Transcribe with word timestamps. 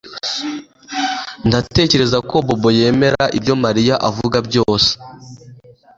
Ndatekereza 1.47 2.17
ko 2.29 2.35
Bobo 2.45 2.69
yemera 2.79 3.23
ibyo 3.37 3.53
Mariya 3.63 3.95
avuga 4.09 4.37
byose 4.47 4.91